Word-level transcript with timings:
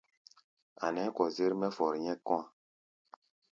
A̧ 0.85 0.91
nɛɛ́ 0.93 1.13
kɔzér 1.15 1.51
mɛ́ 1.59 1.69
fɔr 1.77 1.93
nyɛ́k 2.03 2.19
kɔ̧́-a̧. 2.27 2.47